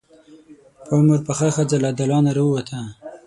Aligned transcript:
په 0.85 0.91
عمر 0.99 1.19
پخه 1.27 1.47
ښځه 1.55 1.77
له 1.83 1.89
دالانه 1.97 2.31
راووته. 2.37 2.79